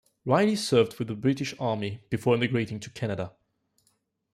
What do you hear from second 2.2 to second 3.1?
emigrating to